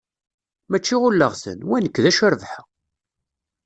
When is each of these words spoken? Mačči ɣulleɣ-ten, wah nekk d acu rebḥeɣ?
Mačči 0.69 0.95
ɣulleɣ-ten, 1.01 1.59
wah 1.67 1.79
nekk 1.81 1.97
d 2.03 2.05
acu 2.09 2.27
rebḥeɣ? 2.31 2.65